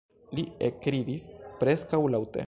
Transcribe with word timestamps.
Li 0.37 0.45
ekridis 0.69 1.27
preskaŭ 1.61 2.05
laŭte. 2.17 2.39